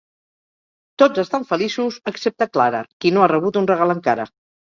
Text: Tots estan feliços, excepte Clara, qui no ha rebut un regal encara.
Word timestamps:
Tots 1.03 1.21
estan 1.23 1.45
feliços, 1.49 1.99
excepte 2.13 2.49
Clara, 2.57 2.81
qui 2.99 3.13
no 3.19 3.25
ha 3.27 3.29
rebut 3.35 3.61
un 3.63 3.71
regal 3.75 3.95
encara. 3.99 4.29